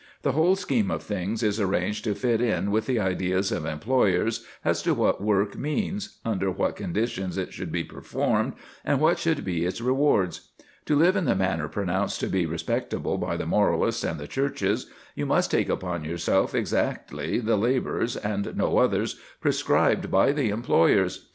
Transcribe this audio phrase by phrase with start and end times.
[0.23, 4.43] The whole scheme of things is arranged to fit in with the ideas of employers
[4.65, 8.53] as to what work means, under what conditions it should be performed,
[8.83, 10.49] and what should be its rewards.
[10.87, 14.87] To live in the manner pronounced to be respectable by the moralists and the Churches,
[15.13, 21.29] you must take upon yourself exactly the labours, and no others, prescribed by the employers.